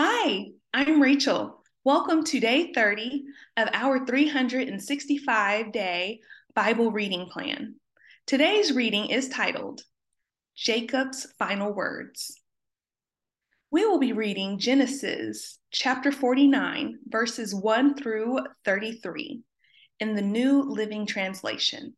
Hi, 0.00 0.50
I'm 0.72 1.02
Rachel. 1.02 1.60
Welcome 1.82 2.22
to 2.26 2.38
day 2.38 2.72
30 2.72 3.24
of 3.56 3.68
our 3.72 4.06
365 4.06 5.72
day 5.72 6.20
Bible 6.54 6.92
reading 6.92 7.26
plan. 7.26 7.74
Today's 8.24 8.72
reading 8.72 9.06
is 9.10 9.28
titled 9.28 9.80
Jacob's 10.54 11.26
Final 11.40 11.72
Words. 11.72 12.40
We 13.72 13.86
will 13.86 13.98
be 13.98 14.12
reading 14.12 14.60
Genesis 14.60 15.58
chapter 15.72 16.12
49, 16.12 17.00
verses 17.08 17.52
1 17.52 17.96
through 17.96 18.38
33 18.64 19.42
in 19.98 20.14
the 20.14 20.22
New 20.22 20.62
Living 20.62 21.06
Translation. 21.06 21.96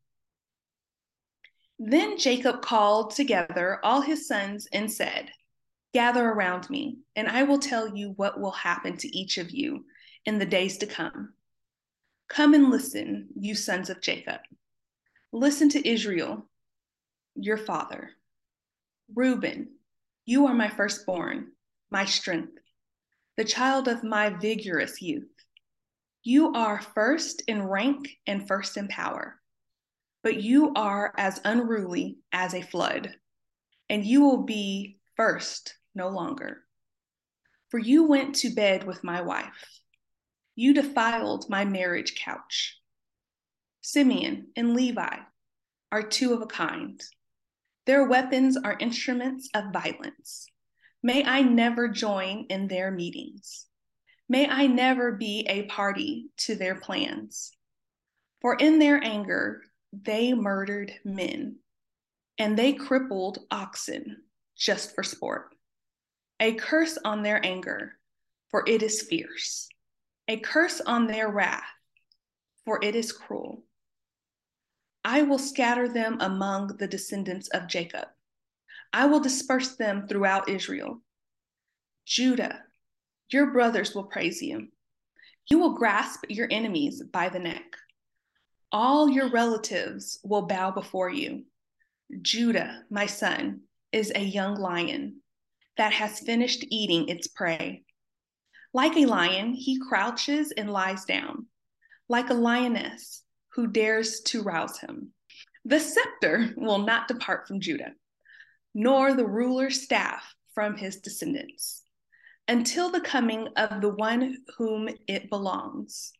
Then 1.79 2.17
Jacob 2.17 2.63
called 2.63 3.15
together 3.15 3.79
all 3.85 4.01
his 4.01 4.27
sons 4.27 4.67
and 4.73 4.91
said, 4.91 5.31
Gather 5.93 6.25
around 6.25 6.71
me, 6.71 6.99
and 7.17 7.27
I 7.27 7.43
will 7.43 7.59
tell 7.59 7.97
you 7.97 8.11
what 8.11 8.39
will 8.39 8.53
happen 8.53 8.97
to 8.99 9.17
each 9.17 9.39
of 9.39 9.51
you 9.51 9.87
in 10.25 10.39
the 10.39 10.47
days 10.47 10.79
to 10.79 10.87
come. 10.87 11.35
Come 12.29 12.55
and 12.55 12.71
listen, 12.71 13.29
you 13.37 13.57
sons 13.57 13.91
of 13.91 14.01
Jacob. 14.01 14.41
Listen 15.33 15.69
to 15.71 15.89
Israel, 15.89 16.49
your 17.35 17.57
father. 17.57 18.11
Reuben, 19.13 19.71
you 20.27 20.47
are 20.47 20.55
my 20.55 20.69
firstborn, 20.69 21.49
my 21.91 22.05
strength, 22.05 22.53
the 23.37 23.45
child 23.45 23.89
of 23.89 24.05
my 24.05 24.31
vigorous 24.31 25.03
youth. 25.03 25.29
You 26.23 26.53
are 26.53 26.81
first 26.95 27.43
in 27.49 27.65
rank 27.65 28.17
and 28.29 28.47
first 28.47 28.77
in 28.77 28.87
power, 28.87 29.41
but 30.23 30.41
you 30.41 30.73
are 30.77 31.13
as 31.17 31.41
unruly 31.45 32.19
as 32.31 32.55
a 32.55 32.63
flood, 32.63 33.17
and 33.89 34.05
you 34.05 34.21
will 34.21 34.45
be 34.45 34.99
first 35.17 35.75
no 35.95 36.09
longer. 36.09 36.65
For 37.71 37.79
you 37.79 38.05
went 38.05 38.37
to 38.37 38.55
bed 38.55 38.85
with 38.85 39.05
my 39.05 39.21
wife. 39.21 39.81
You 40.57 40.75
defiled 40.75 41.49
my 41.49 41.65
marriage 41.65 42.15
couch. 42.17 42.79
Simeon 43.81 44.49
and 44.57 44.75
Levi 44.75 45.17
are 45.93 46.03
two 46.03 46.35
of 46.35 46.43
a 46.43 46.47
kind. 46.47 47.03
Their 47.87 48.07
weapons 48.07 48.57
are 48.57 48.77
instruments 48.79 49.49
of 49.55 49.73
violence. 49.73 50.47
May 51.03 51.25
I 51.25 51.43
never 51.43 51.89
join 51.89 52.47
in 52.51 52.69
their 52.69 52.91
meetings. 52.91 53.67
May 54.29 54.49
I 54.49 54.67
never 54.67 55.13
be 55.13 55.47
a 55.49 55.63
party 55.65 56.31
to 56.39 56.55
their 56.55 56.75
plans. 56.75 57.51
For 58.43 58.55
in 58.55 58.79
their 58.79 59.03
anger, 59.03 59.63
they 59.93 60.35
murdered 60.35 60.93
men, 61.05 61.57
and 62.39 62.57
they 62.57 62.75
crippled 62.75 63.39
oxen 63.51 64.19
just 64.57 64.95
for 64.95 65.03
sport. 65.03 65.55
A 66.43 66.55
curse 66.55 66.97
on 67.05 67.23
their 67.23 67.45
anger, 67.45 67.99
for 68.51 68.65
it 68.67 68.83
is 68.83 69.03
fierce. 69.03 69.69
A 70.27 70.39
curse 70.39 70.81
on 70.81 71.07
their 71.07 71.31
wrath, 71.31 71.63
for 72.65 72.83
it 72.83 72.97
is 72.97 73.13
cruel. 73.13 73.65
I 75.05 75.21
will 75.21 75.39
scatter 75.39 75.87
them 75.87 76.17
among 76.19 76.79
the 76.79 76.87
descendants 76.87 77.49
of 77.49 77.69
Jacob. 77.69 78.07
I 78.91 79.05
will 79.05 79.21
disperse 79.21 79.77
them 79.77 80.09
throughout 80.09 80.49
Israel. 80.49 81.03
Judah, 82.07 82.63
your 83.29 83.53
brothers 83.53 83.95
will 83.95 84.05
praise 84.05 84.41
you. 84.41 84.69
You 85.51 85.59
will 85.59 85.75
grasp 85.75 86.25
your 86.31 86.49
enemies 86.51 87.03
by 87.03 87.29
the 87.29 87.39
neck. 87.39 87.77
All 88.73 89.11
your 89.11 89.31
relatives 89.31 90.21
will 90.25 90.47
bow 90.47 90.71
before 90.71 91.11
you. 91.11 91.45
Judah, 92.23 92.85
my 92.89 93.05
son, 93.05 93.61
is 93.93 94.11
a 94.15 94.21
young 94.21 94.55
lion 94.55 95.21
that 95.77 95.93
has 95.93 96.21
finished 96.21 96.65
eating 96.69 97.09
its 97.09 97.27
prey. 97.27 97.85
Like 98.73 98.97
a 98.97 99.07
lion, 99.07 99.55
he 99.55 99.81
crouches 99.81 100.53
and 100.53 100.71
lies 100.71 101.05
down, 101.05 101.47
like 102.09 102.31
a 102.31 102.35
lioness 102.35 103.23
who 103.55 103.67
dares 103.67 104.21
to 104.27 104.43
rouse 104.43 104.79
him. 104.79 105.13
The 105.65 105.81
scepter 105.81 106.55
will 106.57 106.79
not 106.79 107.09
depart 107.09 107.49
from 107.49 107.61
Judah, 107.61 107.93
nor 108.75 109.15
the 109.15 109.27
ruler's 109.27 109.83
staff 109.83 110.35
from 110.55 110.77
his 110.77 110.97
descendants, 111.01 111.83
until 112.47 112.91
the 112.91 113.01
coming 113.01 113.49
of 113.57 113.81
the 113.81 113.89
one 113.89 114.39
whom 114.57 114.89
it 115.07 115.31
belongs, 115.31 116.13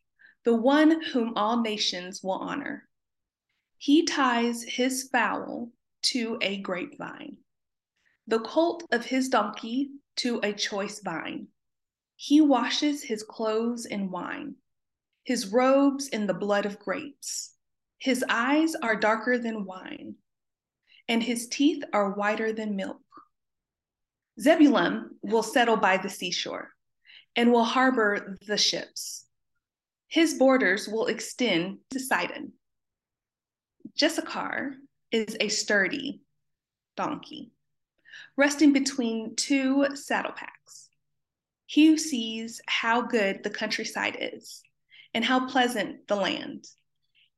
the 0.43 0.55
one 0.55 1.01
whom 1.01 1.33
all 1.35 1.61
nations 1.61 2.21
will 2.23 2.31
honor. 2.31 2.87
He 3.77 4.05
ties 4.05 4.63
his 4.63 5.09
foal 5.11 5.71
to 6.03 6.37
a 6.41 6.61
grapevine 6.61 7.37
the 8.27 8.39
colt 8.39 8.83
of 8.91 9.05
his 9.05 9.29
donkey 9.29 9.91
to 10.17 10.39
a 10.43 10.53
choice 10.53 10.99
vine. 10.99 11.47
He 12.15 12.41
washes 12.41 13.03
his 13.03 13.23
clothes 13.23 13.85
in 13.85 14.11
wine, 14.11 14.55
his 15.23 15.47
robes 15.47 16.07
in 16.07 16.27
the 16.27 16.33
blood 16.33 16.65
of 16.65 16.79
grapes. 16.79 17.53
His 17.97 18.23
eyes 18.29 18.75
are 18.75 18.95
darker 18.95 19.37
than 19.37 19.65
wine, 19.65 20.15
and 21.07 21.23
his 21.23 21.47
teeth 21.47 21.83
are 21.93 22.11
whiter 22.11 22.53
than 22.53 22.75
milk. 22.75 23.01
Zebulun 24.39 25.17
will 25.21 25.43
settle 25.43 25.77
by 25.77 25.97
the 25.97 26.09
seashore 26.09 26.69
and 27.35 27.51
will 27.51 27.63
harbor 27.63 28.37
the 28.47 28.57
ships. 28.57 29.25
His 30.07 30.33
borders 30.35 30.87
will 30.87 31.07
extend 31.07 31.79
to 31.91 31.99
Sidon. 31.99 32.53
Issachar 34.01 34.75
is 35.11 35.37
a 35.39 35.49
sturdy 35.49 36.21
donkey 36.95 37.51
resting 38.37 38.73
between 38.73 39.35
two 39.35 39.87
saddle 39.95 40.33
packs. 40.33 40.89
Hugh 41.67 41.97
sees 41.97 42.61
how 42.67 43.01
good 43.01 43.43
the 43.43 43.49
countryside 43.49 44.17
is 44.19 44.61
and 45.13 45.23
how 45.23 45.47
pleasant 45.47 46.07
the 46.07 46.15
land. 46.15 46.65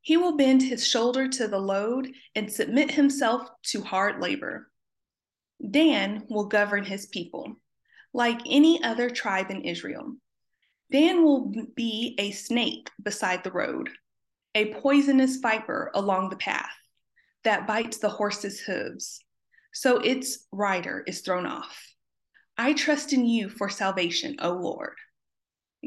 He 0.02 0.18
will 0.18 0.36
bend 0.38 0.62
his 0.62 0.88
shoulder 0.88 1.28
to 1.28 1.48
the 1.48 1.60
load 1.60 2.12
and 2.36 2.52
submit 2.52 2.92
himself 2.92 3.48
to 3.68 3.82
hard 3.82 4.22
labor. 4.22 4.70
Dan 5.70 6.26
will 6.30 6.46
govern 6.46 6.84
his 6.84 7.06
people 7.06 7.56
like 8.14 8.42
any 8.46 8.84
other 8.84 9.10
tribe 9.10 9.50
in 9.50 9.62
Israel. 9.62 10.16
Dan 10.92 11.24
will 11.24 11.52
be 11.76 12.16
a 12.20 12.32
snake 12.32 12.90
beside 13.02 13.44
the 13.44 13.52
road, 13.52 13.90
a 14.54 14.74
poisonous 14.76 15.38
viper 15.38 15.90
along 15.96 16.30
the 16.30 16.36
path 16.36 16.76
that 17.44 17.68
bites 17.68 17.98
the 17.98 18.10
horse's 18.10 18.60
hooves 18.60 19.23
so 19.74 19.98
its 19.98 20.48
rider 20.52 21.04
is 21.08 21.22
thrown 21.22 21.46
off. 21.46 21.94
I 22.58 22.74
trust 22.74 23.14
in 23.14 23.26
you 23.26 23.50
for 23.50 23.70
salvation, 23.70 24.38
O 24.40 24.52
Lord. 24.52 24.96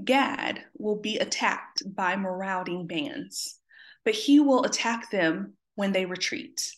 Gad 0.04 0.64
will 0.76 0.96
be 1.00 1.18
attacked 1.18 1.82
by 1.94 2.16
marauding 2.16 2.86
bands, 2.86 3.58
but 4.04 4.14
he 4.14 4.40
will 4.40 4.64
attack 4.64 5.10
them 5.10 5.54
when 5.74 5.92
they 5.92 6.04
retreat. 6.04 6.72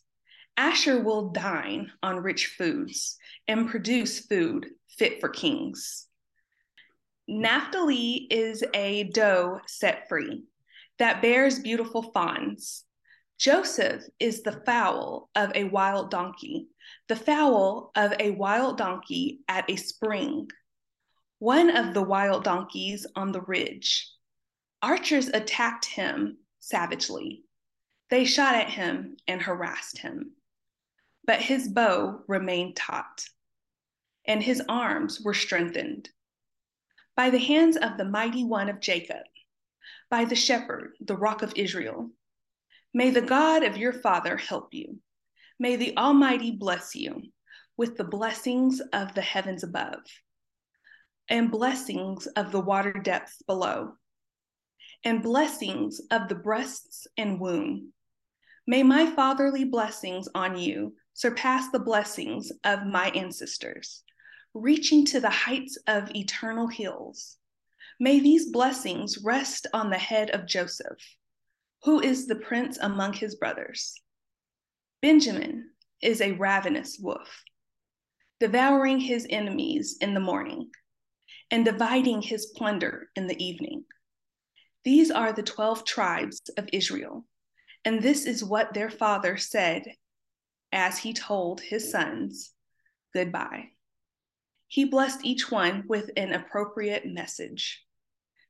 Asher 0.57 1.01
will 1.01 1.31
dine 1.31 1.91
on 2.03 2.17
rich 2.17 2.55
foods 2.59 3.17
and 3.47 3.69
produce 3.69 4.27
food 4.27 4.67
fit 4.99 5.21
for 5.21 5.29
kings. 5.29 6.07
Naphtali 7.29 8.27
is 8.31 8.65
a 8.75 9.05
doe 9.05 9.61
set 9.67 10.09
free 10.09 10.45
that 10.99 11.23
bears 11.23 11.59
beautiful 11.59 12.03
fawns. 12.03 12.85
Joseph 13.39 14.03
is 14.19 14.43
the 14.43 14.61
foal 14.67 15.31
of 15.37 15.53
a 15.55 15.65
wild 15.65 16.11
donkey, 16.11 16.67
the 17.07 17.15
foal 17.15 17.93
of 17.95 18.13
a 18.19 18.33
wild 18.33 18.79
donkey 18.79 19.41
at 19.47 19.71
a 19.71 19.77
spring, 19.77 20.49
one 21.39 21.71
of 21.71 21.95
the 21.95 22.03
wild 22.03 22.43
donkeys 22.43 23.07
on 23.15 23.31
the 23.31 23.41
ridge. 23.41 24.11
Archers 24.83 25.29
attacked 25.29 25.85
him 25.85 26.39
savagely. 26.59 27.45
They 28.11 28.25
shot 28.25 28.57
at 28.57 28.71
him 28.71 29.17
and 29.29 29.41
harassed 29.41 29.99
him. 29.99 30.33
But 31.25 31.41
his 31.41 31.69
bow 31.69 32.25
remained 32.27 32.75
taut, 32.75 33.25
and 34.25 34.43
his 34.43 34.63
arms 34.69 35.21
were 35.21 35.35
strengthened. 35.35 36.11
By 37.15 37.31
the 37.31 37.39
hands 37.39 37.77
of 37.77 37.99
the 37.99 38.05
mighty 38.05 38.43
one 38.43 38.69
of 38.69 38.81
Jacob, 38.81 39.27
by 40.11 40.25
the 40.25 40.35
shepherd, 40.35 40.97
the 41.01 41.17
rock 41.17 41.43
of 41.43 41.53
Israel. 41.55 42.11
May 42.95 43.11
the 43.11 43.23
God 43.23 43.63
of 43.63 43.77
your 43.77 43.93
father 43.93 44.37
help 44.37 44.73
you. 44.73 44.99
May 45.59 45.77
the 45.77 45.97
Almighty 45.97 46.53
bless 46.53 46.95
you 46.95 47.23
with 47.77 47.97
the 47.97 48.05
blessings 48.05 48.81
of 48.93 49.15
the 49.15 49.23
heavens 49.23 49.63
above 49.63 50.01
and 51.29 51.51
blessings 51.51 52.27
of 52.29 52.51
the 52.51 52.61
water 52.61 52.93
depths 52.93 53.43
below 53.47 53.93
and 55.05 55.23
blessings 55.23 56.01
of 56.11 56.29
the 56.29 56.35
breasts 56.35 57.07
and 57.17 57.39
womb. 57.39 57.93
May 58.67 58.83
my 58.83 59.07
fatherly 59.07 59.65
blessings 59.65 60.29
on 60.35 60.59
you 60.59 60.95
surpass 61.15 61.71
the 61.71 61.79
blessings 61.79 62.51
of 62.65 62.87
my 62.87 63.09
ancestors, 63.11 64.03
reaching 64.55 65.05
to 65.07 65.21
the 65.21 65.31
heights 65.31 65.79
of 65.87 66.15
eternal 66.15 66.67
hills. 66.67 67.37
May 68.01 68.21
these 68.21 68.51
blessings 68.51 69.19
rest 69.19 69.67
on 69.73 69.91
the 69.91 69.99
head 69.99 70.31
of 70.31 70.47
Joseph 70.47 70.99
who 71.85 72.01
is 72.01 72.27
the 72.27 72.37
prince 72.37 72.79
among 72.81 73.13
his 73.13 73.37
brothers. 73.37 73.95
Benjamin 75.01 75.71
is 76.03 76.21
a 76.21 76.33
ravenous 76.33 76.99
wolf, 77.01 77.43
devouring 78.41 78.99
his 78.99 79.27
enemies 79.31 79.97
in 80.01 80.15
the 80.15 80.21
morning, 80.21 80.71
and 81.51 81.65
dividing 81.65 82.23
his 82.23 82.47
plunder 82.47 83.09
in 83.15 83.27
the 83.27 83.43
evening. 83.45 83.85
These 84.85 85.11
are 85.11 85.33
the 85.33 85.43
12 85.43 85.85
tribes 85.85 86.41
of 86.57 86.69
Israel, 86.73 87.25
and 87.85 88.03
this 88.03 88.27
is 88.27 88.45
what 88.45 88.75
their 88.75 88.91
father 88.91 89.37
said 89.37 89.85
as 90.73 90.99
he 90.99 91.13
told 91.13 91.61
his 91.61 91.91
sons 91.91 92.53
goodbye. 93.15 93.71
He 94.67 94.85
blessed 94.85 95.25
each 95.25 95.51
one 95.51 95.85
with 95.87 96.11
an 96.17 96.33
appropriate 96.33 97.07
message. 97.07 97.85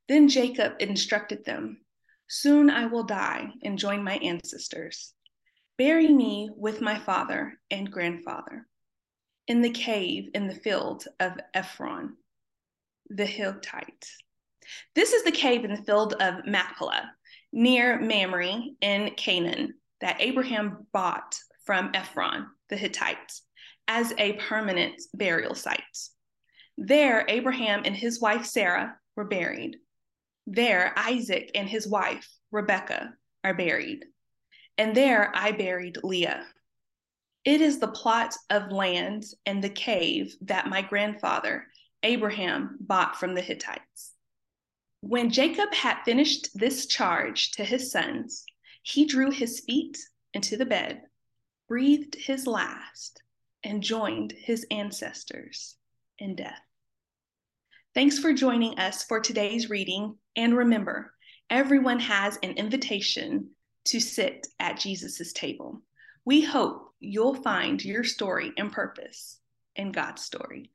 Then 0.08 0.28
Jacob 0.28 0.72
instructed 0.80 1.44
them 1.44 1.84
Soon 2.28 2.68
I 2.68 2.86
will 2.86 3.04
die 3.04 3.48
and 3.62 3.78
join 3.78 4.04
my 4.04 4.16
ancestors. 4.16 5.14
Bury 5.78 6.08
me 6.08 6.50
with 6.54 6.80
my 6.80 6.98
father 6.98 7.58
and 7.70 7.90
grandfather 7.90 8.66
in 9.46 9.62
the 9.62 9.70
cave 9.70 10.28
in 10.34 10.46
the 10.46 10.54
field 10.54 11.04
of 11.20 11.32
Ephron, 11.54 12.16
the 13.08 13.24
Hittite. 13.24 14.06
This 14.94 15.14
is 15.14 15.24
the 15.24 15.32
cave 15.32 15.64
in 15.64 15.70
the 15.70 15.82
field 15.82 16.14
of 16.20 16.44
Machpelah, 16.46 17.10
near 17.52 17.98
Mamre 17.98 18.60
in 18.82 19.10
Canaan, 19.16 19.74
that 20.02 20.20
Abraham 20.20 20.86
bought 20.92 21.38
from 21.64 21.90
Ephron, 21.94 22.46
the 22.68 22.76
Hittite, 22.76 23.40
as 23.88 24.12
a 24.18 24.34
permanent 24.34 25.00
burial 25.14 25.54
site. 25.54 25.80
There, 26.76 27.24
Abraham 27.28 27.82
and 27.86 27.96
his 27.96 28.20
wife 28.20 28.44
Sarah 28.44 28.96
were 29.16 29.24
buried. 29.24 29.78
There, 30.50 30.94
Isaac 30.96 31.50
and 31.54 31.68
his 31.68 31.86
wife 31.86 32.26
Rebecca, 32.50 33.14
are 33.44 33.52
buried. 33.52 34.06
And 34.78 34.96
there, 34.96 35.30
I 35.34 35.52
buried 35.52 35.98
Leah. 36.02 36.46
It 37.44 37.60
is 37.60 37.78
the 37.78 37.88
plot 37.88 38.34
of 38.48 38.72
land 38.72 39.26
and 39.44 39.62
the 39.62 39.68
cave 39.68 40.34
that 40.40 40.66
my 40.66 40.80
grandfather, 40.80 41.66
Abraham, 42.02 42.78
bought 42.80 43.20
from 43.20 43.34
the 43.34 43.42
Hittites. 43.42 44.14
When 45.00 45.28
Jacob 45.28 45.74
had 45.74 46.02
finished 46.04 46.48
this 46.58 46.86
charge 46.86 47.52
to 47.52 47.64
his 47.64 47.92
sons, 47.92 48.46
he 48.82 49.04
drew 49.04 49.30
his 49.30 49.60
feet 49.60 49.98
into 50.32 50.56
the 50.56 50.64
bed, 50.64 51.02
breathed 51.68 52.14
his 52.14 52.46
last, 52.46 53.22
and 53.62 53.82
joined 53.82 54.32
his 54.32 54.66
ancestors 54.70 55.76
in 56.18 56.36
death. 56.36 56.67
Thanks 57.94 58.18
for 58.18 58.32
joining 58.32 58.78
us 58.78 59.02
for 59.04 59.18
today's 59.18 59.70
reading. 59.70 60.16
And 60.36 60.56
remember, 60.56 61.14
everyone 61.48 61.98
has 62.00 62.38
an 62.42 62.52
invitation 62.52 63.50
to 63.86 63.98
sit 63.98 64.46
at 64.60 64.78
Jesus' 64.78 65.32
table. 65.32 65.80
We 66.24 66.42
hope 66.42 66.92
you'll 67.00 67.34
find 67.34 67.82
your 67.82 68.04
story 68.04 68.52
and 68.58 68.70
purpose 68.70 69.40
in 69.74 69.92
God's 69.92 70.22
story. 70.22 70.70